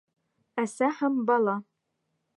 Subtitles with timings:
[0.63, 1.57] Әсә һәм бала!..